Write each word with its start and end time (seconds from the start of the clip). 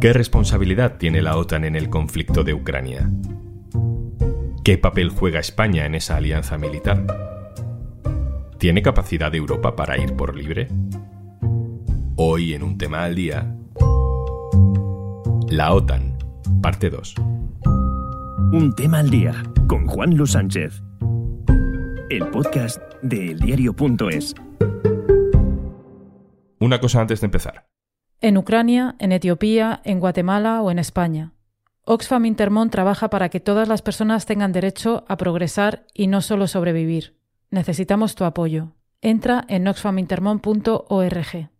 ¿Qué 0.00 0.12
responsabilidad 0.12 0.98
tiene 0.98 1.22
la 1.22 1.38
OTAN 1.38 1.64
en 1.64 1.74
el 1.74 1.88
conflicto 1.88 2.44
de 2.44 2.52
Ucrania? 2.52 3.10
¿Qué 4.62 4.76
papel 4.76 5.08
juega 5.08 5.40
España 5.40 5.86
en 5.86 5.94
esa 5.94 6.16
alianza 6.16 6.58
militar? 6.58 7.06
¿Tiene 8.58 8.82
capacidad 8.82 9.34
Europa 9.34 9.74
para 9.74 9.96
ir 9.96 10.14
por 10.14 10.36
libre? 10.36 10.68
Hoy 12.16 12.52
en 12.52 12.62
un 12.62 12.76
tema 12.76 13.04
al 13.04 13.14
día, 13.14 13.56
la 15.48 15.72
OTAN, 15.72 16.18
parte 16.60 16.90
2. 16.90 17.14
Un 18.52 18.74
tema 18.76 18.98
al 18.98 19.08
día 19.08 19.32
con 19.66 19.86
Juan 19.86 20.14
Luis 20.14 20.32
Sánchez. 20.32 20.82
El 22.10 22.26
podcast 22.28 22.78
de 23.00 23.32
eldiario.es. 23.32 24.34
Una 26.58 26.80
cosa 26.80 27.00
antes 27.00 27.22
de 27.22 27.24
empezar. 27.24 27.65
En 28.20 28.38
Ucrania, 28.38 28.96
en 28.98 29.12
Etiopía, 29.12 29.80
en 29.84 30.00
Guatemala 30.00 30.62
o 30.62 30.70
en 30.70 30.78
España. 30.78 31.32
Oxfam 31.84 32.24
Intermón 32.26 32.70
trabaja 32.70 33.10
para 33.10 33.28
que 33.28 33.40
todas 33.40 33.68
las 33.68 33.82
personas 33.82 34.26
tengan 34.26 34.52
derecho 34.52 35.04
a 35.06 35.16
progresar 35.16 35.86
y 35.94 36.08
no 36.08 36.20
solo 36.20 36.48
sobrevivir. 36.48 37.16
Necesitamos 37.50 38.14
tu 38.16 38.24
apoyo. 38.24 38.72
Entra 39.02 39.44
en 39.48 39.68
oxfamintermon.org. 39.68 41.55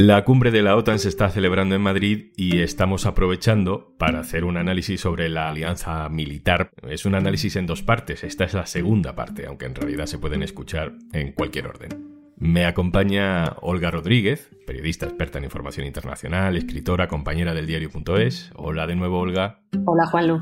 La 0.00 0.24
cumbre 0.24 0.50
de 0.50 0.62
la 0.62 0.76
OTAN 0.76 0.98
se 0.98 1.10
está 1.10 1.28
celebrando 1.28 1.74
en 1.74 1.82
Madrid 1.82 2.32
y 2.34 2.60
estamos 2.62 3.04
aprovechando 3.04 3.94
para 3.98 4.20
hacer 4.20 4.46
un 4.46 4.56
análisis 4.56 4.98
sobre 4.98 5.28
la 5.28 5.50
alianza 5.50 6.08
militar. 6.08 6.70
Es 6.88 7.04
un 7.04 7.14
análisis 7.14 7.54
en 7.56 7.66
dos 7.66 7.82
partes, 7.82 8.24
esta 8.24 8.44
es 8.44 8.54
la 8.54 8.64
segunda 8.64 9.14
parte, 9.14 9.44
aunque 9.44 9.66
en 9.66 9.74
realidad 9.74 10.06
se 10.06 10.16
pueden 10.16 10.42
escuchar 10.42 10.94
en 11.12 11.32
cualquier 11.32 11.66
orden. 11.66 11.90
Me 12.38 12.64
acompaña 12.64 13.56
Olga 13.60 13.90
Rodríguez, 13.90 14.48
periodista 14.66 15.04
experta 15.04 15.36
en 15.36 15.44
información 15.44 15.86
internacional, 15.86 16.56
escritora, 16.56 17.06
compañera 17.06 17.52
del 17.52 17.66
diario.es. 17.66 18.52
Hola 18.56 18.86
de 18.86 18.96
nuevo, 18.96 19.18
Olga. 19.18 19.60
Hola, 19.84 20.06
Juanlu. 20.06 20.40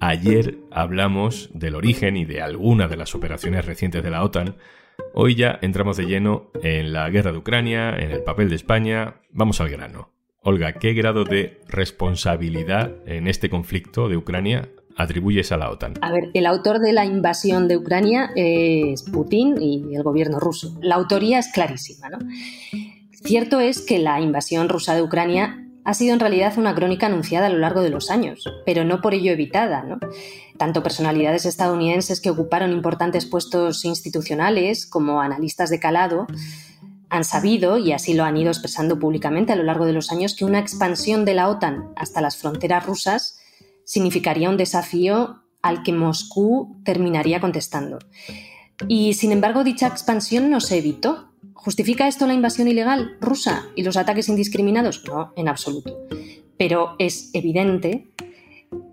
Ayer 0.00 0.58
hablamos 0.70 1.48
del 1.54 1.74
origen 1.74 2.18
y 2.18 2.26
de 2.26 2.42
alguna 2.42 2.86
de 2.86 2.98
las 2.98 3.14
operaciones 3.14 3.64
recientes 3.64 4.02
de 4.02 4.10
la 4.10 4.22
OTAN 4.22 4.56
Hoy 5.12 5.34
ya 5.34 5.58
entramos 5.60 5.96
de 5.96 6.04
lleno 6.04 6.50
en 6.62 6.92
la 6.92 7.10
guerra 7.10 7.32
de 7.32 7.38
Ucrania, 7.38 7.96
en 7.98 8.12
el 8.12 8.22
papel 8.22 8.48
de 8.48 8.56
España. 8.56 9.16
Vamos 9.30 9.60
al 9.60 9.68
grano. 9.68 10.10
Olga, 10.42 10.74
¿qué 10.74 10.94
grado 10.94 11.24
de 11.24 11.60
responsabilidad 11.68 12.92
en 13.06 13.26
este 13.26 13.50
conflicto 13.50 14.08
de 14.08 14.16
Ucrania 14.16 14.68
atribuyes 14.96 15.50
a 15.52 15.56
la 15.56 15.70
OTAN? 15.70 15.94
A 16.00 16.12
ver, 16.12 16.30
el 16.32 16.46
autor 16.46 16.78
de 16.78 16.92
la 16.92 17.04
invasión 17.04 17.66
de 17.66 17.76
Ucrania 17.76 18.30
es 18.36 19.02
Putin 19.02 19.60
y 19.60 19.94
el 19.94 20.02
gobierno 20.02 20.38
ruso. 20.38 20.78
La 20.80 20.94
autoría 20.94 21.40
es 21.40 21.48
clarísima, 21.48 22.08
¿no? 22.08 22.18
Cierto 23.10 23.60
es 23.60 23.82
que 23.82 23.98
la 23.98 24.20
invasión 24.20 24.68
rusa 24.68 24.94
de 24.94 25.02
Ucrania 25.02 25.66
ha 25.84 25.94
sido 25.94 26.14
en 26.14 26.20
realidad 26.20 26.54
una 26.56 26.74
crónica 26.74 27.06
anunciada 27.06 27.46
a 27.46 27.50
lo 27.50 27.58
largo 27.58 27.82
de 27.82 27.90
los 27.90 28.10
años, 28.10 28.44
pero 28.64 28.84
no 28.84 29.00
por 29.00 29.14
ello 29.14 29.32
evitada. 29.32 29.82
¿no? 29.82 29.98
Tanto 30.60 30.82
personalidades 30.82 31.46
estadounidenses 31.46 32.20
que 32.20 32.28
ocuparon 32.28 32.70
importantes 32.70 33.24
puestos 33.24 33.86
institucionales 33.86 34.84
como 34.84 35.22
analistas 35.22 35.70
de 35.70 35.80
calado 35.80 36.26
han 37.08 37.24
sabido, 37.24 37.78
y 37.78 37.92
así 37.92 38.12
lo 38.12 38.24
han 38.24 38.36
ido 38.36 38.50
expresando 38.50 38.98
públicamente 38.98 39.54
a 39.54 39.56
lo 39.56 39.62
largo 39.62 39.86
de 39.86 39.94
los 39.94 40.12
años, 40.12 40.36
que 40.36 40.44
una 40.44 40.58
expansión 40.58 41.24
de 41.24 41.32
la 41.32 41.48
OTAN 41.48 41.94
hasta 41.96 42.20
las 42.20 42.36
fronteras 42.36 42.84
rusas 42.84 43.40
significaría 43.84 44.50
un 44.50 44.58
desafío 44.58 45.44
al 45.62 45.82
que 45.82 45.94
Moscú 45.94 46.78
terminaría 46.84 47.40
contestando. 47.40 47.98
Y 48.86 49.14
sin 49.14 49.32
embargo, 49.32 49.64
dicha 49.64 49.86
expansión 49.86 50.50
no 50.50 50.60
se 50.60 50.76
evitó 50.76 51.30
¿Justifica 51.54 52.06
esto 52.06 52.26
la 52.26 52.34
invasión 52.34 52.68
ilegal 52.68 53.16
rusa 53.18 53.66
y 53.76 53.82
los 53.82 53.96
ataques 53.96 54.28
indiscriminados? 54.28 55.04
No, 55.06 55.32
en 55.36 55.48
absoluto. 55.48 56.06
Pero 56.58 56.96
es 56.98 57.30
evidente 57.32 58.10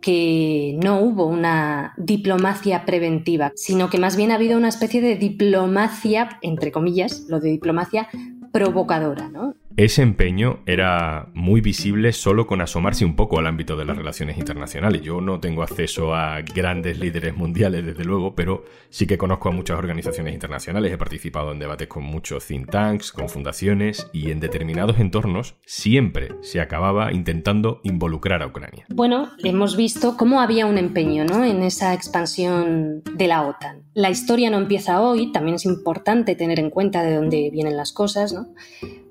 que 0.02 0.78
no 0.82 1.00
hubo 1.02 1.26
una 1.26 1.94
diplomacia 1.98 2.86
preventiva, 2.86 3.52
sino 3.56 3.90
que 3.90 4.00
más 4.00 4.16
bien 4.16 4.32
ha 4.32 4.36
habido 4.36 4.58
una 4.58 4.70
especie 4.70 5.02
de 5.02 5.16
diplomacia, 5.16 6.40
entre 6.42 6.72
comillas, 6.72 7.26
lo 7.28 7.40
de 7.40 7.50
diplomacia 7.50 8.08
provocadora, 8.52 9.30
¿no? 9.30 9.56
Ese 9.78 10.02
empeño 10.02 10.62
era 10.66 11.30
muy 11.36 11.62
visible 11.62 12.12
solo 12.12 12.48
con 12.48 12.62
asomarse 12.62 13.06
un 13.06 13.16
poco 13.16 13.38
al 13.38 13.46
ámbito 13.46 13.76
de 13.76 13.86
las 13.86 13.96
relaciones 13.96 14.40
internacionales. 14.40 15.04
Yo 15.04 15.22
no 15.22 15.40
tengo 15.40 15.62
acceso 15.62 16.16
a 16.16 16.42
grandes 16.42 16.98
líderes 16.98 17.38
mundiales, 17.38 17.86
desde 17.86 18.04
luego, 18.04 18.34
pero 18.34 18.66
sí 18.90 19.06
que 19.06 19.20
conozco 19.20 19.50
a 19.50 19.52
muchas 19.52 19.78
organizaciones 19.78 20.34
internacionales, 20.34 20.92
he 20.92 20.98
participado 20.98 21.52
en 21.52 21.60
debates 21.60 21.88
con 21.88 22.04
muchos 22.04 22.48
think 22.48 22.72
tanks, 22.72 23.12
con 23.12 23.30
fundaciones, 23.30 24.10
y 24.12 24.32
en 24.32 24.40
determinados 24.40 24.98
entornos 24.98 25.58
siempre 25.64 26.30
se 26.42 26.60
acababa 26.60 27.14
intentando 27.14 27.80
involucrar 27.84 28.42
a 28.42 28.48
Ucrania. 28.48 28.88
Bueno, 28.90 29.30
hemos 29.44 29.78
visto 29.78 30.18
cómo 30.18 30.42
había 30.42 30.66
un 30.66 30.80
empeño 30.80 31.24
¿no? 31.24 31.46
en 31.46 31.62
esa 31.62 31.94
expansión 31.94 33.04
de 33.04 33.28
la 33.28 33.44
OTAN. 33.44 33.84
La 33.94 34.10
historia 34.10 34.50
no 34.50 34.58
empieza 34.58 35.02
hoy, 35.02 35.32
también 35.32 35.54
es 35.54 35.66
importante 35.66 36.34
tener 36.34 36.60
en 36.60 36.72
cuenta 36.72 37.04
de 37.04 37.14
dónde 37.14 37.52
vienen 37.52 37.78
las 37.78 37.94
cosas, 37.94 38.34
¿no? 38.34 38.56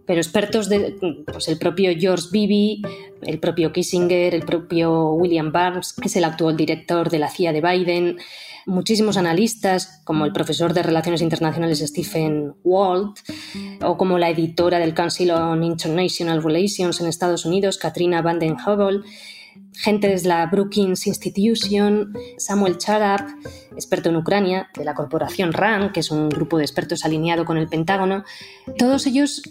Pero 0.06 0.20
expertos 0.20 0.68
de 0.68 0.96
pues 1.26 1.48
el 1.48 1.58
propio 1.58 1.90
George 1.98 2.28
Beebe, 2.30 2.80
el 3.22 3.38
propio 3.40 3.72
Kissinger, 3.72 4.34
el 4.34 4.44
propio 4.44 5.12
William 5.12 5.52
Burns, 5.52 5.92
que 5.94 6.08
es 6.08 6.16
el 6.16 6.24
actual 6.24 6.56
director 6.56 7.10
de 7.10 7.18
la 7.18 7.28
CIA 7.28 7.52
de 7.52 7.60
Biden, 7.60 8.16
muchísimos 8.66 9.16
analistas, 9.16 10.02
como 10.04 10.24
el 10.24 10.32
profesor 10.32 10.74
de 10.74 10.82
Relaciones 10.82 11.22
Internacionales 11.22 11.80
Stephen 11.80 12.54
Walt, 12.64 13.18
o 13.82 13.96
como 13.96 14.18
la 14.18 14.30
editora 14.30 14.78
del 14.78 14.94
Council 14.94 15.30
on 15.30 15.62
International 15.62 16.42
Relations 16.42 17.00
en 17.00 17.06
Estados 17.06 17.44
Unidos, 17.44 17.78
Katrina 17.78 18.22
Vanden 18.22 18.54
Hubble, 18.54 19.02
gente 19.72 20.08
desde 20.08 20.28
la 20.28 20.46
Brookings 20.46 21.06
Institution, 21.06 22.12
Samuel 22.38 22.78
Charap, 22.78 23.28
experto 23.72 24.08
en 24.08 24.16
Ucrania, 24.16 24.68
de 24.76 24.84
la 24.84 24.94
corporación 24.94 25.52
RAND, 25.52 25.92
que 25.92 26.00
es 26.00 26.10
un 26.10 26.28
grupo 26.28 26.58
de 26.58 26.64
expertos 26.64 27.04
alineado 27.04 27.44
con 27.44 27.56
el 27.58 27.68
Pentágono, 27.68 28.24
todos 28.78 29.06
ellos 29.06 29.42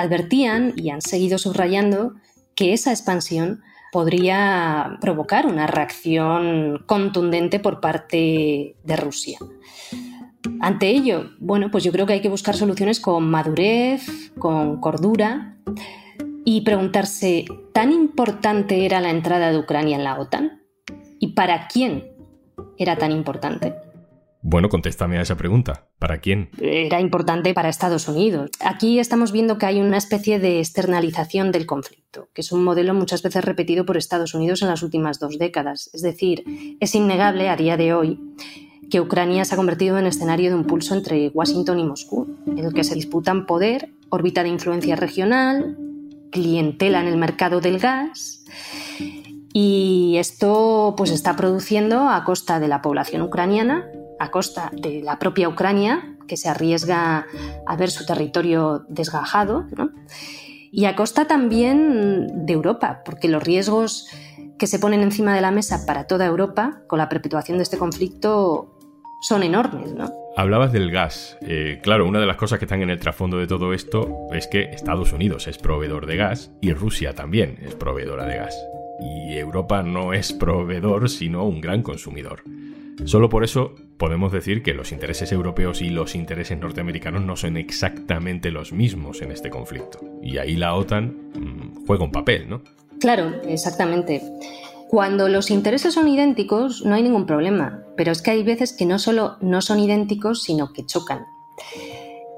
advertían 0.00 0.74
y 0.76 0.90
han 0.90 1.02
seguido 1.02 1.38
subrayando 1.38 2.14
que 2.54 2.72
esa 2.72 2.90
expansión 2.90 3.62
podría 3.92 4.98
provocar 5.00 5.46
una 5.46 5.66
reacción 5.66 6.82
contundente 6.86 7.58
por 7.58 7.80
parte 7.80 8.76
de 8.82 8.96
Rusia. 8.96 9.38
Ante 10.60 10.88
ello, 10.88 11.30
bueno, 11.38 11.70
pues 11.70 11.84
yo 11.84 11.92
creo 11.92 12.06
que 12.06 12.14
hay 12.14 12.20
que 12.20 12.28
buscar 12.28 12.56
soluciones 12.56 13.00
con 13.00 13.28
madurez, 13.28 14.32
con 14.38 14.80
cordura 14.80 15.56
y 16.44 16.62
preguntarse, 16.62 17.44
¿tan 17.72 17.92
importante 17.92 18.84
era 18.84 19.00
la 19.00 19.10
entrada 19.10 19.50
de 19.50 19.58
Ucrania 19.58 19.96
en 19.96 20.04
la 20.04 20.18
OTAN? 20.18 20.62
¿Y 21.18 21.28
para 21.34 21.68
quién 21.68 22.04
era 22.78 22.96
tan 22.96 23.12
importante? 23.12 23.74
Bueno, 24.42 24.70
contéstame 24.70 25.18
a 25.18 25.22
esa 25.22 25.36
pregunta. 25.36 25.88
¿Para 25.98 26.20
quién? 26.20 26.50
Era 26.60 27.00
importante 27.00 27.52
para 27.52 27.68
Estados 27.68 28.08
Unidos. 28.08 28.50
Aquí 28.60 28.98
estamos 28.98 29.32
viendo 29.32 29.58
que 29.58 29.66
hay 29.66 29.80
una 29.80 29.98
especie 29.98 30.38
de 30.38 30.60
externalización 30.60 31.52
del 31.52 31.66
conflicto, 31.66 32.28
que 32.32 32.40
es 32.40 32.50
un 32.50 32.64
modelo 32.64 32.94
muchas 32.94 33.22
veces 33.22 33.44
repetido 33.44 33.84
por 33.84 33.98
Estados 33.98 34.34
Unidos 34.34 34.62
en 34.62 34.68
las 34.68 34.82
últimas 34.82 35.18
dos 35.18 35.38
décadas. 35.38 35.90
Es 35.92 36.00
decir, 36.00 36.44
es 36.80 36.94
innegable 36.94 37.50
a 37.50 37.56
día 37.56 37.76
de 37.76 37.92
hoy 37.92 38.18
que 38.90 39.00
Ucrania 39.00 39.44
se 39.44 39.54
ha 39.54 39.56
convertido 39.56 39.98
en 39.98 40.06
escenario 40.06 40.48
de 40.48 40.56
un 40.56 40.64
pulso 40.64 40.94
entre 40.94 41.28
Washington 41.28 41.78
y 41.78 41.84
Moscú, 41.84 42.36
en 42.46 42.58
el 42.58 42.72
que 42.72 42.82
se 42.82 42.94
disputan 42.94 43.46
poder, 43.46 43.90
órbita 44.08 44.42
de 44.42 44.48
influencia 44.48 44.96
regional, 44.96 45.76
clientela 46.32 47.00
en 47.00 47.08
el 47.08 47.16
mercado 47.16 47.60
del 47.60 47.78
gas. 47.78 48.44
Y 49.52 50.16
esto 50.18 50.94
pues 50.96 51.10
está 51.10 51.36
produciendo 51.36 52.08
a 52.08 52.24
costa 52.24 52.58
de 52.58 52.68
la 52.68 52.82
población 52.82 53.22
ucraniana 53.22 53.84
a 54.20 54.30
costa 54.30 54.70
de 54.72 55.00
la 55.02 55.18
propia 55.18 55.48
Ucrania, 55.48 56.14
que 56.28 56.36
se 56.36 56.48
arriesga 56.48 57.26
a 57.66 57.76
ver 57.76 57.90
su 57.90 58.04
territorio 58.04 58.84
desgajado, 58.88 59.66
y 60.70 60.84
a 60.84 60.94
costa 60.94 61.26
también 61.26 62.46
de 62.46 62.52
Europa, 62.52 63.00
porque 63.04 63.28
los 63.28 63.42
riesgos 63.42 64.06
que 64.58 64.66
se 64.66 64.78
ponen 64.78 65.00
encima 65.00 65.34
de 65.34 65.40
la 65.40 65.50
mesa 65.50 65.86
para 65.86 66.06
toda 66.06 66.26
Europa 66.26 66.82
con 66.86 66.98
la 66.98 67.08
perpetuación 67.08 67.56
de 67.56 67.62
este 67.62 67.78
conflicto 67.78 68.76
son 69.22 69.42
enormes. 69.42 69.94
¿no? 69.94 70.12
Hablabas 70.36 70.70
del 70.70 70.90
gas. 70.90 71.38
Eh, 71.40 71.80
claro, 71.82 72.06
una 72.06 72.20
de 72.20 72.26
las 72.26 72.36
cosas 72.36 72.58
que 72.58 72.66
están 72.66 72.82
en 72.82 72.90
el 72.90 73.00
trasfondo 73.00 73.38
de 73.38 73.46
todo 73.46 73.72
esto 73.72 74.26
es 74.34 74.46
que 74.46 74.64
Estados 74.64 75.14
Unidos 75.14 75.48
es 75.48 75.56
proveedor 75.56 76.04
de 76.04 76.16
gas 76.18 76.52
y 76.60 76.74
Rusia 76.74 77.14
también 77.14 77.58
es 77.62 77.74
proveedora 77.74 78.26
de 78.26 78.36
gas. 78.36 78.54
Y 79.00 79.38
Europa 79.38 79.82
no 79.82 80.12
es 80.12 80.34
proveedor, 80.34 81.08
sino 81.08 81.46
un 81.46 81.62
gran 81.62 81.82
consumidor. 81.82 82.42
Solo 83.04 83.28
por 83.28 83.44
eso 83.44 83.74
podemos 83.96 84.32
decir 84.32 84.62
que 84.62 84.74
los 84.74 84.92
intereses 84.92 85.32
europeos 85.32 85.82
y 85.82 85.90
los 85.90 86.14
intereses 86.14 86.58
norteamericanos 86.58 87.22
no 87.22 87.36
son 87.36 87.56
exactamente 87.56 88.50
los 88.50 88.72
mismos 88.72 89.22
en 89.22 89.32
este 89.32 89.50
conflicto. 89.50 90.00
Y 90.22 90.38
ahí 90.38 90.56
la 90.56 90.74
OTAN 90.74 91.30
mm, 91.34 91.86
juega 91.86 92.04
un 92.04 92.12
papel, 92.12 92.48
¿no? 92.48 92.62
Claro, 93.00 93.32
exactamente. 93.46 94.22
Cuando 94.88 95.28
los 95.28 95.50
intereses 95.50 95.94
son 95.94 96.08
idénticos 96.08 96.84
no 96.84 96.94
hay 96.94 97.02
ningún 97.02 97.26
problema, 97.26 97.84
pero 97.96 98.12
es 98.12 98.22
que 98.22 98.32
hay 98.32 98.42
veces 98.42 98.72
que 98.72 98.86
no 98.86 98.98
solo 98.98 99.36
no 99.40 99.62
son 99.62 99.80
idénticos, 99.80 100.42
sino 100.42 100.72
que 100.72 100.84
chocan. 100.84 101.24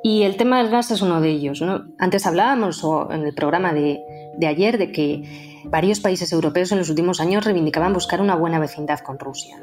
Y 0.03 0.23
el 0.25 0.37
tema 0.37 0.59
del 0.59 0.71
gas 0.71 0.91
es 0.91 1.01
uno 1.01 1.21
de 1.21 1.31
ellos. 1.31 1.63
Antes 1.99 2.27
hablábamos 2.27 2.83
en 3.11 3.25
el 3.25 3.35
programa 3.35 3.73
de, 3.73 4.01
ayer 4.47 4.79
de 4.79 4.93
que 4.93 5.63
varios 5.65 6.01
países 6.01 6.33
europeos 6.33 6.73
en 6.73 6.79
los 6.79 6.91
últimos 6.91 7.21
años 7.21 7.45
reivindicaban 7.45 7.93
buscar 7.93 8.21
una 8.21 8.35
buena 8.35 8.59
vecindad 8.59 9.01
con 9.01 9.19
Rusia, 9.19 9.59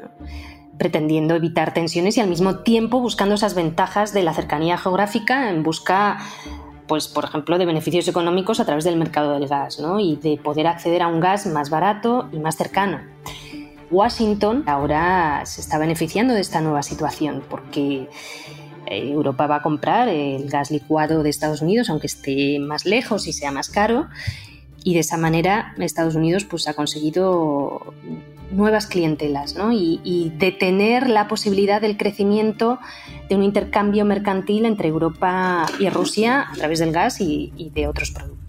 pretendiendo 0.78 1.34
evitar 1.34 1.74
tensiones 1.74 2.16
y 2.16 2.20
al 2.20 2.28
mismo 2.28 2.60
tiempo 2.60 3.00
buscando 3.00 3.34
esas 3.34 3.54
ventajas 3.54 4.12
de 4.12 4.22
la 4.22 4.34
cercanía 4.34 4.78
geográfica 4.78 5.50
en 5.50 5.62
busca, 5.62 6.18
pues, 6.86 7.08
por 7.08 7.24
ejemplo, 7.24 7.58
de 7.58 7.66
beneficios 7.66 8.08
económicos 8.08 8.60
a 8.60 8.64
través 8.64 8.84
del 8.84 8.96
mercado 8.96 9.32
del 9.34 9.48
gas 9.48 9.80
y 10.00 10.16
de 10.16 10.38
poder 10.38 10.66
acceder 10.66 11.02
a 11.02 11.08
un 11.08 11.20
gas 11.20 11.46
más 11.46 11.70
barato 11.70 12.28
y 12.32 12.38
más 12.38 12.56
cercano. 12.56 13.00
Washington 13.90 14.62
ahora 14.66 15.42
se 15.44 15.60
está 15.60 15.76
beneficiando 15.76 16.34
de 16.34 16.40
esta 16.40 16.60
nueva 16.60 16.82
situación 16.82 17.42
porque 17.50 18.08
eh, 18.86 19.10
Europa 19.10 19.46
va 19.46 19.56
a 19.56 19.62
comprar 19.62 20.08
el 20.08 20.48
gas 20.48 20.70
licuado 20.70 21.22
de 21.22 21.30
Estados 21.30 21.60
Unidos, 21.60 21.90
aunque 21.90 22.06
esté 22.06 22.58
más 22.60 22.84
lejos 22.84 23.26
y 23.26 23.32
sea 23.32 23.50
más 23.50 23.68
caro, 23.68 24.08
y 24.84 24.94
de 24.94 25.00
esa 25.00 25.16
manera 25.16 25.74
Estados 25.78 26.14
Unidos 26.14 26.44
pues, 26.44 26.68
ha 26.68 26.74
conseguido 26.74 27.94
nuevas 28.50 28.86
clientelas 28.86 29.56
y, 29.72 30.32
detener 30.36 31.08
la 31.08 31.28
posibilidad 31.28 31.80
del 31.80 31.96
crecimiento 31.96 32.80
de 33.28 33.36
un 33.36 33.44
intercambio 33.44 34.04
mercantil 34.04 34.64
entre 34.64 34.88
Europa 34.88 35.66
y 35.78 35.88
Rusia 35.88 36.46
a 36.50 36.54
través 36.54 36.80
del 36.80 36.92
gas 36.92 37.20
y 37.20 37.70
de 37.74 37.86
otros 37.86 38.10
productos. 38.10 38.40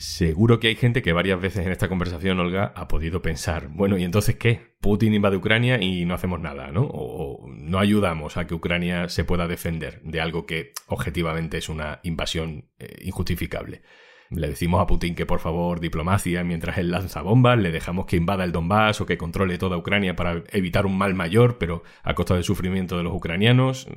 Seguro 0.00 0.60
que 0.60 0.68
hay 0.68 0.76
gente 0.76 1.02
que 1.02 1.12
varias 1.12 1.38
veces 1.38 1.66
en 1.66 1.72
esta 1.72 1.90
conversación, 1.90 2.40
Olga, 2.40 2.72
ha 2.74 2.88
podido 2.88 3.20
pensar, 3.20 3.68
bueno, 3.68 3.98
¿y 3.98 4.04
entonces 4.04 4.36
qué? 4.36 4.74
Putin 4.80 5.12
invade 5.12 5.36
Ucrania 5.36 5.78
y 5.78 6.06
no 6.06 6.14
hacemos 6.14 6.40
nada, 6.40 6.70
¿no? 6.72 6.88
O, 6.90 7.46
no 7.50 7.78
ayudamos 7.78 8.38
a 8.38 8.46
que 8.46 8.54
Ucrania 8.54 9.10
se 9.10 9.24
pueda 9.24 9.46
defender 9.46 10.00
de 10.02 10.22
algo 10.22 10.46
que 10.46 10.72
objetivamente 10.86 11.58
es 11.58 11.68
una 11.68 12.00
invasión 12.02 12.70
eh, 12.78 12.96
injustificable. 13.02 13.82
Le 14.30 14.48
decimos 14.48 14.80
a 14.80 14.86
Putin 14.86 15.16
que 15.16 15.26
por 15.26 15.40
favor 15.40 15.80
diplomacia 15.80 16.44
mientras 16.44 16.78
él 16.78 16.92
lanza 16.92 17.20
bombas, 17.20 17.58
le 17.58 17.72
dejamos 17.72 18.06
que 18.06 18.16
invada 18.16 18.44
el 18.44 18.52
Donbass 18.52 19.00
o 19.00 19.06
que 19.06 19.18
controle 19.18 19.58
toda 19.58 19.76
Ucrania 19.76 20.14
para 20.14 20.44
evitar 20.52 20.86
un 20.86 20.96
mal 20.96 21.14
mayor, 21.14 21.58
pero 21.58 21.82
a 22.04 22.14
costa 22.14 22.34
del 22.34 22.44
sufrimiento 22.44 22.96
de 22.96 23.02
los 23.02 23.12
ucranianos. 23.12 23.88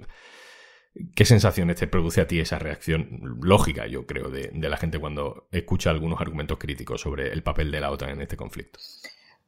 ¿Qué 1.15 1.25
sensaciones 1.25 1.77
te 1.77 1.87
produce 1.87 2.21
a 2.21 2.27
ti 2.27 2.39
esa 2.39 2.59
reacción 2.59 3.37
lógica, 3.41 3.87
yo 3.87 4.05
creo, 4.05 4.29
de, 4.29 4.51
la 4.53 4.77
gente 4.77 4.99
cuando 4.99 5.47
escucha 5.51 5.89
algunos 5.89 6.21
argumentos 6.21 6.57
críticos 6.59 7.01
sobre 7.01 7.31
el 7.31 7.41
papel 7.41 7.71
de 7.71 7.81
la 7.81 7.91
OTAN 7.91 8.09
en 8.09 8.21
este 8.21 8.37
conflicto? 8.37 8.79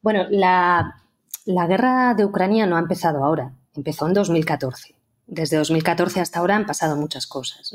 Bueno, 0.02 0.26
la, 0.30 1.02
guerra 1.46 2.14
de 2.14 2.24
Ucrania 2.24 2.66
no 2.66 2.76
ha 2.76 2.80
empezado 2.80 3.24
ahora, 3.24 3.52
empezó 3.74 4.06
en 4.08 4.14
2014. 4.14 4.94
Desde 5.28 5.56
2014 5.56 6.20
hasta 6.20 6.40
ahora 6.40 6.56
han 6.56 6.66
pasado 6.66 6.96
muchas 6.96 7.26
cosas. 7.26 7.72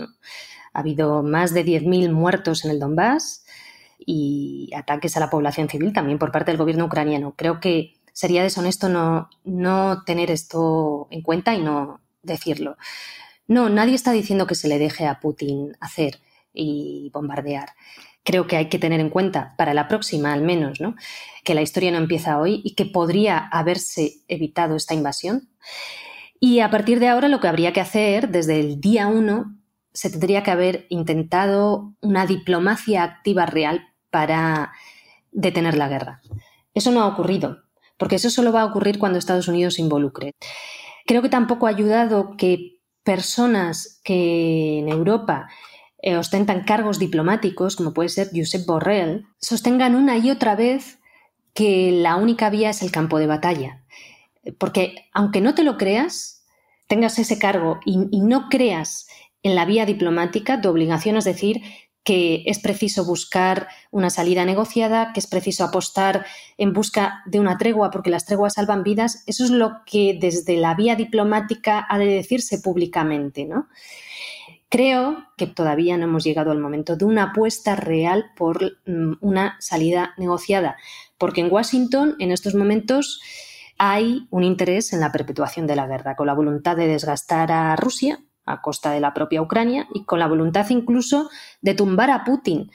Ha 0.73 0.79
habido 0.79 1.23
más 1.23 1.53
de 1.53 1.65
10.000 1.65 2.11
muertos 2.11 2.65
en 2.65 2.71
el 2.71 2.79
Donbass 2.79 3.45
y 3.99 4.69
ataques 4.75 5.15
a 5.17 5.19
la 5.19 5.29
población 5.29 5.69
civil 5.69 5.93
también 5.93 6.17
por 6.17 6.31
parte 6.31 6.51
del 6.51 6.57
gobierno 6.57 6.85
ucraniano. 6.85 7.33
Creo 7.35 7.59
que 7.59 7.93
sería 8.13 8.43
deshonesto 8.43 8.89
no, 8.89 9.29
no 9.43 10.03
tener 10.03 10.31
esto 10.31 11.07
en 11.11 11.21
cuenta 11.21 11.53
y 11.53 11.61
no 11.61 12.01
decirlo. 12.23 12.77
No, 13.47 13.69
nadie 13.69 13.95
está 13.95 14.11
diciendo 14.11 14.47
que 14.47 14.55
se 14.55 14.67
le 14.67 14.79
deje 14.79 15.05
a 15.05 15.19
Putin 15.19 15.75
hacer 15.79 16.19
y 16.53 17.11
bombardear. 17.13 17.69
Creo 18.23 18.47
que 18.47 18.55
hay 18.55 18.69
que 18.69 18.79
tener 18.79 18.99
en 18.99 19.09
cuenta, 19.09 19.55
para 19.57 19.73
la 19.73 19.87
próxima 19.87 20.31
al 20.31 20.41
menos, 20.41 20.79
¿no? 20.79 20.95
que 21.43 21.55
la 21.55 21.61
historia 21.61 21.91
no 21.91 21.97
empieza 21.97 22.39
hoy 22.39 22.61
y 22.63 22.75
que 22.75 22.85
podría 22.85 23.37
haberse 23.37 24.17
evitado 24.27 24.75
esta 24.75 24.93
invasión. 24.93 25.49
Y 26.39 26.59
a 26.59 26.69
partir 26.69 26.99
de 26.99 27.07
ahora 27.07 27.27
lo 27.27 27.39
que 27.39 27.47
habría 27.47 27.73
que 27.73 27.81
hacer 27.81 28.29
desde 28.29 28.59
el 28.59 28.79
día 28.79 29.07
uno 29.07 29.57
se 29.93 30.09
tendría 30.09 30.43
que 30.43 30.51
haber 30.51 30.85
intentado 30.89 31.93
una 32.01 32.25
diplomacia 32.25 33.03
activa 33.03 33.45
real 33.45 33.87
para 34.09 34.71
detener 35.31 35.77
la 35.77 35.89
guerra. 35.89 36.21
Eso 36.73 36.91
no 36.91 37.01
ha 37.01 37.07
ocurrido, 37.07 37.63
porque 37.97 38.15
eso 38.15 38.29
solo 38.29 38.51
va 38.51 38.61
a 38.61 38.65
ocurrir 38.65 38.99
cuando 38.99 39.19
Estados 39.19 39.47
Unidos 39.47 39.75
se 39.75 39.81
involucre. 39.81 40.33
Creo 41.05 41.21
que 41.21 41.29
tampoco 41.29 41.67
ha 41.67 41.71
ayudado 41.71 42.35
que 42.37 42.79
personas 43.03 43.99
que 44.03 44.79
en 44.79 44.89
Europa 44.89 45.47
eh, 46.01 46.17
ostentan 46.17 46.63
cargos 46.63 46.99
diplomáticos, 46.99 47.75
como 47.75 47.93
puede 47.93 48.09
ser 48.09 48.29
Josep 48.33 48.65
Borrell, 48.65 49.25
sostengan 49.39 49.95
una 49.95 50.17
y 50.17 50.31
otra 50.31 50.55
vez 50.55 50.99
que 51.53 51.91
la 51.91 52.15
única 52.15 52.49
vía 52.49 52.69
es 52.69 52.81
el 52.81 52.91
campo 52.91 53.19
de 53.19 53.27
batalla. 53.27 53.83
Porque 54.57 55.09
aunque 55.13 55.41
no 55.41 55.53
te 55.53 55.63
lo 55.63 55.77
creas, 55.77 56.43
tengas 56.87 57.19
ese 57.19 57.37
cargo 57.37 57.79
y, 57.85 58.07
y 58.11 58.21
no 58.21 58.49
creas 58.49 59.07
en 59.43 59.55
la 59.55 59.65
vía 59.65 59.85
diplomática, 59.85 60.61
tu 60.61 60.69
obligación 60.69 61.17
es 61.17 61.25
decir 61.25 61.61
que 62.03 62.43
es 62.47 62.59
preciso 62.59 63.05
buscar 63.05 63.67
una 63.91 64.09
salida 64.09 64.43
negociada, 64.43 65.13
que 65.13 65.19
es 65.19 65.27
preciso 65.27 65.63
apostar 65.63 66.25
en 66.57 66.73
busca 66.73 67.21
de 67.27 67.39
una 67.39 67.57
tregua 67.57 67.91
porque 67.91 68.09
las 68.09 68.25
treguas 68.25 68.53
salvan 68.53 68.83
vidas, 68.83 69.23
eso 69.27 69.43
es 69.43 69.51
lo 69.51 69.81
que 69.85 70.17
desde 70.19 70.57
la 70.57 70.73
vía 70.73 70.95
diplomática 70.95 71.85
ha 71.87 71.99
de 71.99 72.07
decirse 72.07 72.59
públicamente, 72.59 73.45
¿no? 73.45 73.67
Creo 74.67 75.25
que 75.37 75.47
todavía 75.47 75.97
no 75.97 76.05
hemos 76.05 76.23
llegado 76.23 76.51
al 76.51 76.59
momento 76.59 76.95
de 76.95 77.05
una 77.05 77.23
apuesta 77.23 77.75
real 77.75 78.31
por 78.37 78.77
mm, 78.85 79.15
una 79.19 79.57
salida 79.59 80.13
negociada, 80.17 80.77
porque 81.17 81.41
en 81.41 81.51
Washington 81.51 82.15
en 82.19 82.31
estos 82.31 82.55
momentos 82.55 83.21
hay 83.77 84.27
un 84.31 84.43
interés 84.43 84.93
en 84.93 85.01
la 85.01 85.11
perpetuación 85.11 85.67
de 85.67 85.75
la 85.75 85.87
guerra, 85.87 86.15
con 86.15 86.25
la 86.25 86.33
voluntad 86.33 86.77
de 86.77 86.87
desgastar 86.87 87.51
a 87.51 87.75
Rusia 87.75 88.23
a 88.51 88.61
costa 88.61 88.91
de 88.91 88.99
la 88.99 89.13
propia 89.13 89.41
Ucrania 89.41 89.87
y 89.93 90.05
con 90.05 90.19
la 90.19 90.27
voluntad 90.27 90.69
incluso 90.69 91.29
de 91.61 91.73
tumbar 91.73 92.09
a 92.09 92.23
Putin, 92.23 92.69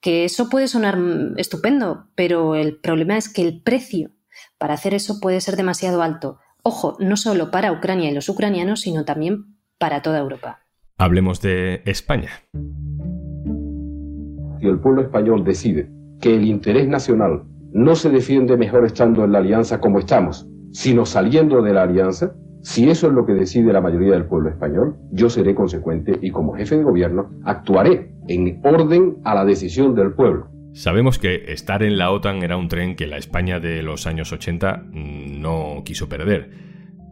que 0.00 0.24
eso 0.24 0.48
puede 0.48 0.68
sonar 0.68 0.98
estupendo, 1.36 2.06
pero 2.14 2.54
el 2.54 2.76
problema 2.76 3.16
es 3.16 3.28
que 3.32 3.42
el 3.42 3.60
precio 3.62 4.10
para 4.58 4.74
hacer 4.74 4.94
eso 4.94 5.20
puede 5.20 5.40
ser 5.40 5.56
demasiado 5.56 6.02
alto. 6.02 6.38
Ojo, 6.62 6.96
no 7.00 7.16
solo 7.16 7.50
para 7.50 7.72
Ucrania 7.72 8.10
y 8.10 8.14
los 8.14 8.28
ucranianos, 8.28 8.82
sino 8.82 9.04
también 9.04 9.56
para 9.78 10.02
toda 10.02 10.18
Europa. 10.18 10.60
Hablemos 10.96 11.40
de 11.40 11.82
España. 11.86 12.30
Si 14.60 14.66
el 14.66 14.80
pueblo 14.80 15.02
español 15.02 15.44
decide 15.44 15.88
que 16.20 16.34
el 16.34 16.44
interés 16.44 16.88
nacional 16.88 17.44
no 17.72 17.94
se 17.94 18.10
defiende 18.10 18.56
mejor 18.56 18.84
estando 18.84 19.24
en 19.24 19.32
la 19.32 19.38
alianza 19.38 19.80
como 19.80 20.00
estamos, 20.00 20.48
sino 20.72 21.06
saliendo 21.06 21.62
de 21.62 21.72
la 21.72 21.82
alianza, 21.82 22.34
si 22.68 22.90
eso 22.90 23.06
es 23.06 23.14
lo 23.14 23.24
que 23.24 23.32
decide 23.32 23.72
la 23.72 23.80
mayoría 23.80 24.12
del 24.12 24.26
pueblo 24.26 24.50
español, 24.50 24.98
yo 25.10 25.30
seré 25.30 25.54
consecuente 25.54 26.18
y 26.20 26.30
como 26.30 26.52
jefe 26.52 26.76
de 26.76 26.84
gobierno 26.84 27.30
actuaré 27.44 28.12
en 28.28 28.60
orden 28.62 29.16
a 29.24 29.34
la 29.34 29.46
decisión 29.46 29.94
del 29.94 30.12
pueblo. 30.12 30.50
Sabemos 30.74 31.18
que 31.18 31.50
estar 31.50 31.82
en 31.82 31.96
la 31.96 32.10
OTAN 32.10 32.42
era 32.42 32.58
un 32.58 32.68
tren 32.68 32.94
que 32.94 33.06
la 33.06 33.16
España 33.16 33.58
de 33.58 33.82
los 33.82 34.06
años 34.06 34.32
80 34.32 34.82
no 34.92 35.80
quiso 35.82 36.10
perder. 36.10 36.50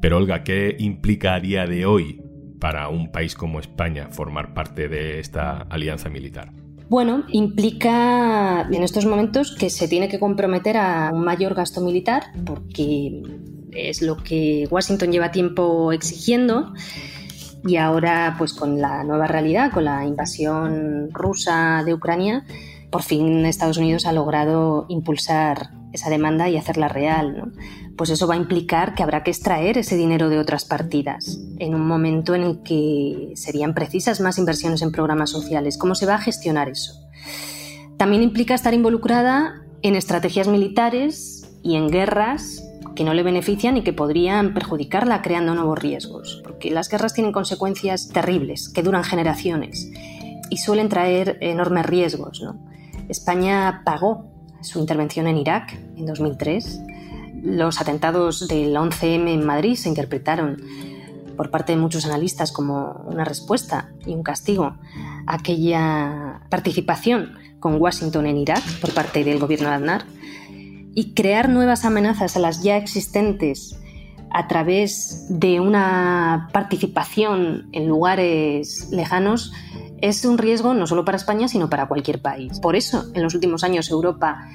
Pero 0.03 0.19
Olga, 0.19 0.45
¿qué 0.45 0.77
implica 0.79 1.35
a 1.35 1.41
día 1.41 1.65
de 1.65 1.87
hoy 1.87 2.21
para 2.61 2.91
un 2.91 3.11
país 3.11 3.35
como 3.35 3.59
España 3.59 4.09
formar 4.11 4.53
parte 4.53 4.89
de 4.89 5.21
esta 5.21 5.63
alianza 5.71 6.11
militar? 6.11 6.53
Bueno, 6.89 7.25
implica 7.33 8.69
en 8.71 8.83
estos 8.83 9.07
momentos 9.07 9.57
que 9.57 9.71
se 9.71 9.89
tiene 9.89 10.09
que 10.09 10.21
comprometer 10.21 10.77
a 10.77 11.11
un 11.13 11.25
mayor 11.25 11.55
gasto 11.55 11.81
militar 11.81 12.25
porque 12.45 13.23
es 13.77 14.03
lo 14.03 14.17
que 14.17 14.67
Washington 14.71 15.13
lleva 15.13 15.31
tiempo 15.31 15.93
exigiendo 15.93 16.73
y 17.67 17.77
ahora 17.77 18.37
pues 18.39 18.53
con 18.53 18.81
la 18.81 19.05
nueva 19.05 19.27
realidad, 19.27 19.73
con 19.73 19.85
la 19.85 20.05
invasión 20.05 21.11
rusa 21.13 21.83
de 21.85 21.95
Ucrania, 21.95 22.45
por 22.91 23.03
fin 23.03 23.45
Estados 23.45 23.79
Unidos 23.79 24.07
ha 24.07 24.13
logrado 24.13 24.87
impulsar 24.89 25.71
esa 25.93 26.11
demanda 26.11 26.49
y 26.49 26.57
hacerla 26.57 26.89
real. 26.89 27.53
Pues 27.97 28.11
eso 28.11 28.27
va 28.27 28.35
a 28.35 28.39
implicar 28.39 28.95
que 28.95 29.03
habrá 29.03 29.23
que 29.23 29.31
extraer 29.31 29.79
ese 29.79 29.97
dinero 29.97 30.29
de 30.29 30.39
otras 30.39 30.65
partidas 30.65 31.39
en 31.59 31.75
un 31.75 31.87
momento 31.87 32.35
en 32.35 32.43
el 32.43 32.63
que 32.63 33.33
serían 33.35 33.75
precisas 33.75 34.21
más 34.21 34.39
inversiones 34.39 34.83
en 34.83 34.93
programas 34.93 35.31
sociales. 35.31 35.79
¿Cómo 35.79 35.95
se 35.95 36.07
va 36.07 36.17
a 36.17 36.21
gestionar 36.21 36.69
eso? 36.69 36.93
También 37.97 38.23
implica 38.23 38.55
estar 38.55 38.75
involucrada 38.75 39.63
en 39.83 39.97
estrategias 39.97 40.49
militares 40.49 41.51
y 41.63 41.77
en 41.77 41.89
guerras 41.89 42.66
que 42.97 43.05
no 43.05 43.15
le 43.15 43.23
benefician 43.23 43.77
y 43.77 43.83
que 43.83 43.93
podrían 43.93 44.55
perjudicarla 44.55 45.23
creando 45.23 45.55
nuevos 45.55 45.79
riesgos, 45.79 46.41
porque 46.43 46.73
las 46.73 46.89
guerras 46.89 47.15
tienen 47.15 47.33
consecuencias 47.33 48.09
terribles 48.09 48.69
que 48.69 48.83
duran 48.83 49.05
generaciones 49.05 49.89
y 50.51 50.57
suelen 50.57 50.89
traer 50.89 51.39
enormes 51.41 51.87
riesgos. 51.87 52.45
España 53.09 53.83
pagó 53.85 54.27
su 54.63 54.81
intervención 54.81 55.29
en 55.29 55.37
Irak 55.37 55.79
en 55.97 56.07
2003. 56.07 56.81
Los 57.43 57.81
atentados 57.81 58.49
del 58.49 58.75
11M 58.75 59.29
en 59.29 59.45
Madrid 59.45 59.77
se 59.77 59.89
interpretaron 59.89 60.57
por 61.37 61.51
parte 61.51 61.73
de 61.73 61.79
muchos 61.79 62.07
analistas 62.07 62.51
como 62.51 63.05
una 63.07 63.25
respuesta 63.25 63.91
y 64.07 64.15
un 64.15 64.23
castigo 64.23 64.77
a 65.27 65.35
aquella 65.35 66.41
participación 66.49 67.35
con 67.61 67.81
Washington 67.81 68.27
en 68.27 68.39
Irak 68.39 68.63
por 68.81 68.93
parte 68.95 69.23
del 69.23 69.39
gobierno 69.39 69.69
de 69.69 69.75
Aznar 69.75 70.05
y 70.97 71.13
crear 71.13 71.51
nuevas 71.51 71.85
amenazas 71.85 72.37
a 72.37 72.41
las 72.41 72.63
ya 72.63 72.79
existentes 72.79 73.79
a 74.33 74.49
través 74.49 75.27
de 75.29 75.61
una 75.61 76.49
participación 76.53 77.69
en 77.73 77.87
lugares 77.87 78.89
lejanos 78.91 79.53
Es 80.01 80.25
un 80.25 80.37
riesgo 80.37 80.75
no 80.75 80.87
solo 80.87 81.05
para 81.05 81.17
España, 81.17 81.49
sino 81.49 81.71
para 81.71 81.87
cualquier 81.87 82.21
país. 82.21 82.61
Por 82.61 82.77
eso, 82.77 83.05
en 83.15 83.23
los 83.23 83.35
últimos 83.35 83.63
años, 83.63 83.91
Europa 83.91 84.47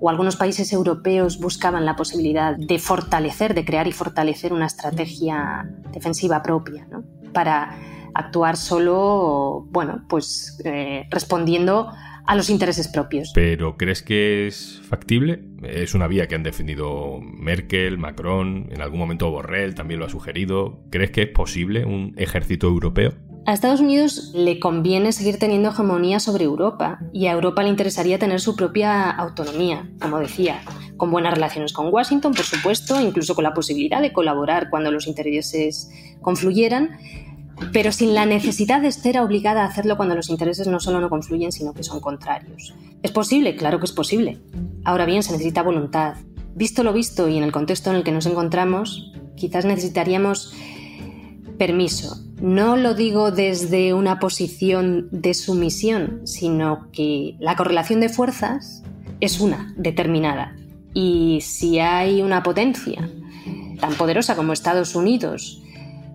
o 0.00 0.10
algunos 0.10 0.36
países 0.36 0.72
europeos 0.72 1.38
buscaban 1.38 1.84
la 1.84 1.96
posibilidad 1.96 2.56
de 2.56 2.78
fortalecer, 2.78 3.54
de 3.54 3.64
crear 3.64 3.86
y 3.86 3.92
fortalecer 3.92 4.52
una 4.52 4.66
estrategia 4.66 5.70
defensiva 5.92 6.42
propia, 6.42 6.86
¿no? 6.90 7.02
para 7.32 7.76
actuar 8.14 8.56
solo, 8.56 9.66
bueno, 9.70 10.02
pues 10.08 10.60
eh, 10.64 11.06
respondiendo 11.10 11.92
a 12.30 12.36
los 12.36 12.48
intereses 12.48 12.86
propios. 12.86 13.32
¿Pero 13.34 13.76
crees 13.76 14.02
que 14.02 14.46
es 14.46 14.80
factible? 14.88 15.42
Es 15.64 15.94
una 15.94 16.06
vía 16.06 16.28
que 16.28 16.36
han 16.36 16.44
definido 16.44 17.18
Merkel, 17.20 17.98
Macron, 17.98 18.68
en 18.70 18.80
algún 18.80 19.00
momento 19.00 19.28
Borrell 19.32 19.74
también 19.74 19.98
lo 19.98 20.06
ha 20.06 20.10
sugerido. 20.10 20.80
¿Crees 20.90 21.10
que 21.10 21.22
es 21.22 21.28
posible 21.28 21.84
un 21.84 22.14
ejército 22.16 22.68
europeo? 22.68 23.14
A 23.46 23.52
Estados 23.52 23.80
Unidos 23.80 24.30
le 24.32 24.60
conviene 24.60 25.10
seguir 25.10 25.40
teniendo 25.40 25.70
hegemonía 25.70 26.20
sobre 26.20 26.44
Europa 26.44 27.00
y 27.12 27.26
a 27.26 27.32
Europa 27.32 27.64
le 27.64 27.70
interesaría 27.70 28.20
tener 28.20 28.40
su 28.40 28.54
propia 28.54 29.10
autonomía, 29.10 29.90
como 30.00 30.20
decía, 30.20 30.62
con 30.96 31.10
buenas 31.10 31.34
relaciones 31.34 31.72
con 31.72 31.92
Washington, 31.92 32.32
por 32.32 32.44
supuesto, 32.44 33.00
incluso 33.00 33.34
con 33.34 33.42
la 33.42 33.54
posibilidad 33.54 34.00
de 34.00 34.12
colaborar 34.12 34.70
cuando 34.70 34.92
los 34.92 35.08
intereses 35.08 35.90
confluyeran, 36.20 36.96
pero 37.72 37.92
sin 37.92 38.14
la 38.14 38.26
necesidad 38.26 38.82
de 38.82 38.88
estar 38.88 39.18
obligada 39.18 39.62
a 39.62 39.66
hacerlo 39.66 39.96
cuando 39.96 40.14
los 40.14 40.30
intereses 40.30 40.66
no 40.66 40.80
solo 40.80 41.00
no 41.00 41.10
confluyen, 41.10 41.52
sino 41.52 41.72
que 41.72 41.82
son 41.82 42.00
contrarios. 42.00 42.74
¿Es 43.02 43.12
posible? 43.12 43.56
Claro 43.56 43.78
que 43.78 43.86
es 43.86 43.92
posible. 43.92 44.38
Ahora 44.84 45.06
bien, 45.06 45.22
se 45.22 45.32
necesita 45.32 45.62
voluntad. 45.62 46.14
Visto 46.54 46.82
lo 46.82 46.92
visto 46.92 47.28
y 47.28 47.36
en 47.36 47.44
el 47.44 47.52
contexto 47.52 47.90
en 47.90 47.96
el 47.96 48.02
que 48.02 48.12
nos 48.12 48.26
encontramos, 48.26 49.12
quizás 49.36 49.64
necesitaríamos 49.64 50.52
permiso. 51.58 52.16
No 52.40 52.76
lo 52.76 52.94
digo 52.94 53.30
desde 53.30 53.92
una 53.92 54.18
posición 54.18 55.08
de 55.12 55.34
sumisión, 55.34 56.22
sino 56.24 56.90
que 56.90 57.36
la 57.38 57.54
correlación 57.54 58.00
de 58.00 58.08
fuerzas 58.08 58.82
es 59.20 59.40
una, 59.40 59.74
determinada. 59.76 60.56
Y 60.94 61.40
si 61.42 61.78
hay 61.78 62.22
una 62.22 62.42
potencia 62.42 63.08
tan 63.78 63.94
poderosa 63.94 64.36
como 64.36 64.52
Estados 64.52 64.94
Unidos, 64.94 65.62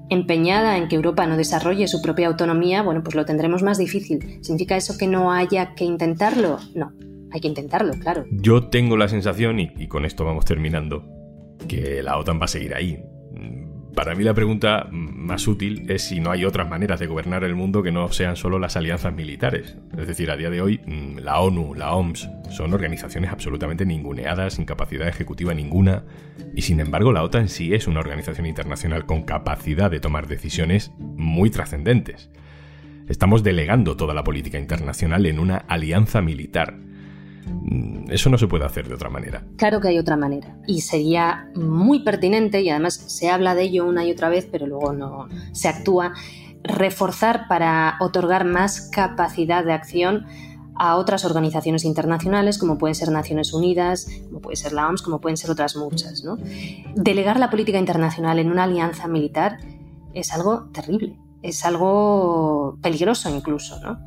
empeñada 0.09 0.77
en 0.77 0.87
que 0.87 0.95
Europa 0.95 1.25
no 1.25 1.37
desarrolle 1.37 1.87
su 1.87 2.01
propia 2.01 2.27
autonomía, 2.27 2.81
bueno, 2.81 3.03
pues 3.03 3.15
lo 3.15 3.25
tendremos 3.25 3.63
más 3.63 3.77
difícil. 3.77 4.39
¿Significa 4.41 4.75
eso 4.77 4.97
que 4.97 5.07
no 5.07 5.31
haya 5.31 5.73
que 5.75 5.85
intentarlo? 5.85 6.59
No, 6.73 6.93
hay 7.31 7.41
que 7.41 7.47
intentarlo, 7.47 7.93
claro. 7.99 8.25
Yo 8.31 8.67
tengo 8.69 8.97
la 8.97 9.07
sensación, 9.07 9.59
y, 9.59 9.87
con 9.87 10.05
esto 10.05 10.25
vamos 10.25 10.45
terminando, 10.45 11.03
que 11.67 12.01
la 12.03 12.17
OTAN 12.17 12.39
va 12.39 12.45
a 12.45 12.49
seguir 12.49 12.73
ahí. 12.75 13.03
Para 13.95 14.13
mí 14.13 14.25
la 14.25 14.33
pregunta 14.33 14.89
más 14.91 15.47
útil 15.47 15.85
es 15.89 16.03
si 16.03 16.19
no 16.19 16.29
hay 16.31 16.43
otras 16.43 16.67
maneras 16.69 16.99
de 16.99 17.07
gobernar 17.07 17.45
el 17.45 17.55
mundo 17.55 17.81
que 17.81 17.93
no 17.93 18.11
sean 18.11 18.35
solo 18.35 18.59
las 18.59 18.75
alianzas 18.75 19.13
militares. 19.13 19.77
Es 19.97 20.05
decir, 20.05 20.29
a 20.29 20.35
día 20.35 20.49
de 20.49 20.61
hoy 20.61 20.81
mm, 20.85 21.19
la 21.19 21.39
ONU, 21.39 21.73
la 21.75 21.93
OMS, 21.93 22.29
son 22.51 22.73
organizaciones 22.73 23.31
absolutamente 23.31 23.85
ninguneadas, 23.85 24.55
sin 24.55 24.65
capacidad 24.65 25.07
ejecutiva 25.07 25.53
ninguna, 25.53 26.03
y 26.53 26.63
sin 26.63 26.81
embargo 26.81 27.13
la 27.13 27.23
OTAN 27.23 27.47
sí 27.47 27.73
es 27.73 27.87
una 27.87 28.01
organización 28.01 28.45
internacional 28.45 29.05
con 29.05 29.23
capacidad 29.23 29.89
de 29.89 30.01
tomar 30.01 30.27
decisiones 30.27 30.91
muy 30.99 31.49
trascendentes. 31.49 32.29
Estamos 33.07 33.43
delegando 33.43 33.95
toda 33.95 34.13
la 34.13 34.25
política 34.25 34.59
internacional 34.59 35.25
en 35.25 35.39
una 35.39 35.57
alianza 35.57 36.21
militar 36.21 36.75
eso 38.09 38.29
no 38.29 38.37
se 38.37 38.47
puede 38.47 38.65
hacer 38.65 38.87
de 38.87 38.93
otra 38.93 39.09
manera. 39.09 39.43
Claro 39.57 39.81
que 39.81 39.89
hay 39.89 39.99
otra 39.99 40.17
manera. 40.17 40.55
Y 40.67 40.81
sería 40.81 41.49
muy 41.55 42.03
pertinente, 42.03 42.61
y 42.61 42.69
además 42.69 42.95
se 42.95 43.29
habla 43.29 43.55
de 43.55 43.63
ello 43.63 43.85
una 43.85 44.05
y 44.05 44.11
otra 44.11 44.29
vez, 44.29 44.47
pero 44.51 44.67
luego 44.67 44.93
no 44.93 45.27
se 45.51 45.67
actúa, 45.67 46.13
reforzar 46.63 47.47
para 47.47 47.95
otorgar 47.99 48.45
más 48.45 48.89
capacidad 48.91 49.63
de 49.63 49.73
acción 49.73 50.25
a 50.75 50.97
otras 50.97 51.23
organizaciones 51.23 51.85
internacionales, 51.85 52.57
como 52.57 52.77
pueden 52.77 52.95
ser 52.95 53.09
Naciones 53.09 53.53
Unidas, 53.53 54.07
como 54.27 54.41
puede 54.41 54.57
ser 54.57 54.73
la 54.73 54.87
OMS, 54.87 55.01
como 55.01 55.21
pueden 55.21 55.37
ser 55.37 55.49
otras 55.49 55.75
muchas. 55.75 56.23
Delegar 56.95 57.39
la 57.39 57.49
política 57.49 57.79
internacional 57.79 58.39
en 58.39 58.51
una 58.51 58.63
alianza 58.63 59.07
militar 59.07 59.59
es 60.13 60.33
algo 60.33 60.65
terrible, 60.73 61.17
es 61.41 61.63
algo 61.65 62.77
peligroso 62.81 63.29
incluso. 63.29 63.79
¿no? 63.81 63.99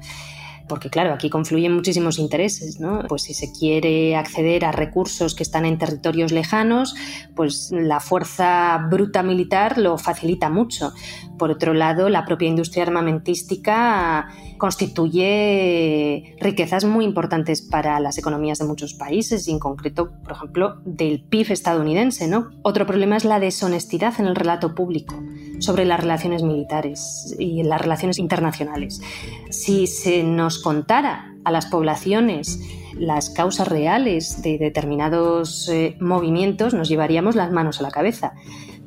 Porque 0.68 0.90
claro, 0.90 1.12
aquí 1.12 1.30
confluyen 1.30 1.74
muchísimos 1.74 2.18
intereses, 2.18 2.78
¿no? 2.78 3.02
Pues 3.08 3.22
si 3.22 3.34
se 3.34 3.50
quiere 3.52 4.16
acceder 4.16 4.64
a 4.64 4.72
recursos 4.72 5.34
que 5.34 5.42
están 5.42 5.64
en 5.64 5.78
territorios 5.78 6.32
lejanos, 6.32 6.94
pues 7.34 7.70
la 7.72 8.00
fuerza 8.00 8.78
bruta 8.90 9.22
militar 9.22 9.78
lo 9.78 9.98
facilita 9.98 10.50
mucho. 10.50 10.92
Por 11.38 11.50
otro 11.50 11.72
lado, 11.74 12.08
la 12.08 12.24
propia 12.24 12.48
industria 12.48 12.82
armamentística 12.82 14.28
constituye 14.58 16.36
riquezas 16.40 16.84
muy 16.84 17.04
importantes 17.04 17.62
para 17.62 18.00
las 18.00 18.18
economías 18.18 18.58
de 18.58 18.66
muchos 18.66 18.94
países 18.94 19.46
y 19.48 19.52
en 19.52 19.58
concreto, 19.58 20.10
por 20.22 20.32
ejemplo, 20.32 20.80
del 20.84 21.22
PIB 21.22 21.52
estadounidense, 21.52 22.28
¿no? 22.28 22.50
Otro 22.62 22.86
problema 22.86 23.16
es 23.16 23.24
la 23.24 23.40
deshonestidad 23.40 24.14
en 24.18 24.26
el 24.26 24.34
relato 24.34 24.74
público 24.74 25.14
sobre 25.60 25.84
las 25.84 26.00
relaciones 26.00 26.42
militares 26.42 27.34
y 27.38 27.62
las 27.62 27.80
relaciones 27.80 28.18
internacionales. 28.18 29.00
Si 29.50 29.86
se 29.86 30.22
nos 30.22 30.58
contara 30.58 31.34
a 31.44 31.50
las 31.50 31.66
poblaciones 31.66 32.60
las 32.98 33.30
causas 33.30 33.68
reales 33.68 34.42
de 34.42 34.58
determinados 34.58 35.68
eh, 35.68 35.96
movimientos, 36.00 36.74
nos 36.74 36.88
llevaríamos 36.88 37.36
las 37.36 37.52
manos 37.52 37.80
a 37.80 37.82
la 37.82 37.90
cabeza. 37.90 38.34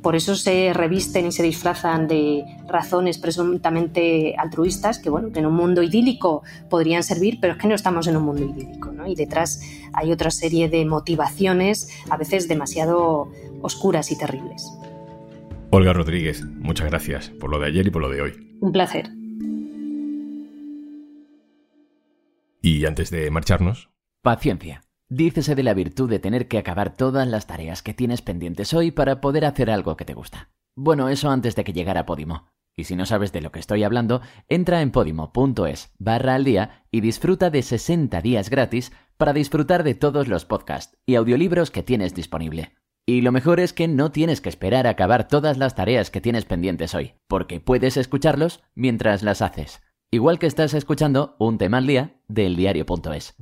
Por 0.02 0.16
eso 0.16 0.36
se 0.36 0.74
revisten 0.74 1.28
y 1.28 1.32
se 1.32 1.44
disfrazan 1.44 2.08
de 2.08 2.44
razones 2.68 3.20
presuntamente 3.20 4.36
altruistas 4.36 4.98
que, 4.98 5.12
bueno, 5.12 5.30
en 5.36 5.46
un 5.46 5.54
mundo 5.54 5.84
idílico 5.84 6.42
podrían 6.70 7.04
servir, 7.04 7.38
pero 7.40 7.54
es 7.54 7.60
que 7.60 7.68
no 7.68 7.76
estamos 7.76 8.08
en 8.08 8.18
un 8.18 8.24
mundo 8.24 8.44
idílico, 8.44 8.92
¿no? 8.92 9.06
Y 9.06 9.16
detrás 9.16 9.62
hay 9.94 10.12
otra 10.12 10.32
serie 10.32 10.70
de 10.70 10.86
motivaciones, 10.86 11.90
a 12.10 12.18
veces 12.18 12.48
demasiado 12.48 13.32
oscuras 13.62 14.12
y 14.12 14.18
terribles. 14.18 14.72
Olga 15.70 15.94
Rodríguez, 15.94 16.44
muchas 16.44 16.90
gracias 16.90 17.30
por 17.30 17.52
lo 17.52 17.60
de 17.60 17.68
ayer 17.68 17.86
y 17.86 17.92
por 17.92 18.02
lo 18.02 18.10
de 18.10 18.22
hoy. 18.22 18.58
Un 18.60 18.72
placer. 18.72 19.10
Y 22.62 22.86
antes 22.86 23.10
de 23.12 23.30
marcharnos... 23.32 23.90
Paciencia. 24.22 24.84
Dícese 25.14 25.56
de 25.56 25.64
la 25.64 25.74
virtud 25.74 26.10
de 26.10 26.20
tener 26.20 26.48
que 26.48 26.58
acabar 26.58 26.96
todas 26.96 27.28
las 27.28 27.46
tareas 27.46 27.84
que 27.84 27.94
tienes 27.94 28.22
pendientes 28.22 28.74
hoy 28.74 28.92
para 28.92 29.20
poder 29.20 29.44
hacer 29.44 29.70
algo 29.70 29.98
que 29.98 30.06
te 30.06 30.14
gusta. 30.14 30.52
Bueno, 30.74 31.10
eso 31.10 31.30
antes 31.30 31.54
de 31.58 31.66
que 31.66 31.74
llegara 31.74 32.06
Podimo. 32.06 32.48
Y 32.78 32.86
si 32.86 32.96
no 32.96 33.06
sabes 33.06 33.34
de 33.34 33.42
lo 33.42 33.52
que 33.52 33.60
estoy 33.60 33.84
hablando, 33.84 34.22
entra 34.48 34.82
en 34.82 34.92
podimo.es 34.92 35.92
barra 36.00 36.36
al 36.36 36.46
día 36.46 36.86
y 36.92 37.02
disfruta 37.02 37.50
de 37.50 37.62
60 37.62 38.22
días 38.22 38.50
gratis 38.50 38.94
para 39.18 39.34
disfrutar 39.34 39.84
de 39.84 39.96
todos 39.96 40.30
los 40.30 40.46
podcasts 40.46 40.98
y 41.06 41.16
audiolibros 41.16 41.72
que 41.72 41.84
tienes 41.84 42.16
disponible. 42.16 42.72
Y 43.06 43.20
lo 43.20 43.34
mejor 43.34 43.60
es 43.60 43.74
que 43.74 43.90
no 43.90 44.14
tienes 44.14 44.40
que 44.40 44.48
esperar 44.48 44.88
a 44.88 44.92
acabar 44.92 45.28
todas 45.28 45.58
las 45.58 45.76
tareas 45.76 46.10
que 46.10 46.22
tienes 46.22 46.46
pendientes 46.46 46.96
hoy, 46.96 47.16
porque 47.28 47.60
puedes 47.60 47.98
escucharlos 47.98 48.64
mientras 48.76 49.24
las 49.24 49.42
haces. 49.42 49.82
Igual 50.10 50.40
que 50.40 50.48
estás 50.48 50.74
escuchando 50.74 51.36
un 51.38 51.58
tema 51.58 51.80
al 51.80 51.88
día 51.88 52.22
del 52.30 52.56
diario.es. 52.56 53.36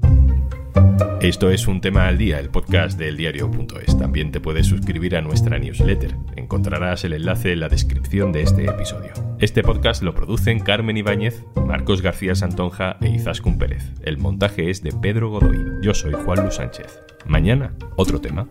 Esto 1.21 1.51
es 1.51 1.67
un 1.67 1.81
tema 1.81 2.07
al 2.07 2.17
día, 2.17 2.39
el 2.39 2.49
podcast 2.49 2.97
del 2.97 3.17
diario.es. 3.17 3.97
También 3.97 4.31
te 4.31 4.39
puedes 4.39 4.67
suscribir 4.67 5.17
a 5.17 5.21
nuestra 5.21 5.59
newsletter. 5.59 6.15
Encontrarás 6.37 7.03
el 7.03 7.13
enlace 7.13 7.51
en 7.51 7.59
la 7.59 7.67
descripción 7.67 8.31
de 8.31 8.43
este 8.43 8.65
episodio. 8.65 9.11
Este 9.39 9.61
podcast 9.61 10.01
lo 10.01 10.15
producen 10.15 10.61
Carmen 10.61 10.95
Ibáñez, 10.95 11.43
Marcos 11.67 12.01
García 12.01 12.35
Santonja 12.35 12.97
e 13.01 13.09
Izaskun 13.09 13.57
Pérez. 13.57 13.83
El 14.01 14.17
montaje 14.17 14.69
es 14.69 14.81
de 14.81 14.91
Pedro 14.91 15.29
Godoy. 15.29 15.59
Yo 15.81 15.93
soy 15.93 16.13
Juan 16.13 16.43
Luis 16.43 16.55
Sánchez. 16.55 17.01
Mañana, 17.25 17.73
otro 17.97 18.21
tema. 18.21 18.47